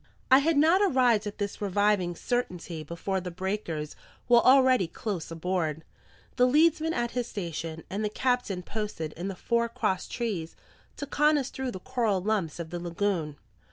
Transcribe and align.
I 0.31 0.39
had 0.39 0.57
not 0.57 0.81
arrived 0.81 1.27
at 1.27 1.37
this 1.37 1.61
reviving 1.61 2.15
certainty 2.15 2.83
before 2.83 3.21
the 3.21 3.29
breakers 3.29 3.95
were 4.27 4.39
already 4.41 4.87
close 4.87 5.29
aboard, 5.29 5.83
the 6.37 6.47
leadsman 6.47 6.91
at 6.95 7.11
his 7.11 7.27
station, 7.27 7.83
and 7.87 8.03
the 8.03 8.09
captain 8.09 8.63
posted 8.63 9.13
in 9.13 9.27
the 9.27 9.35
fore 9.35 9.69
cross 9.69 10.07
trees 10.07 10.55
to 10.97 11.05
con 11.05 11.37
us 11.37 11.51
through 11.51 11.69
the 11.69 11.79
coral 11.79 12.19
lumps 12.19 12.59
of 12.59 12.71
the 12.71 12.79
lagoon. 12.79 13.37